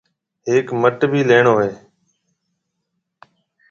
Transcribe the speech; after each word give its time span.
ھيَََڪ 0.47 0.67
مَٽ 0.81 0.99
ڀِي 1.11 1.21
ليڻو 1.29 1.53
کپيَ۔ 1.57 1.69